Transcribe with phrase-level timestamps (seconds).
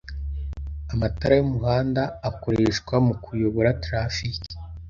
[0.93, 4.39] Amatara yumuhanda akoreshwa mu kuyobora traffic.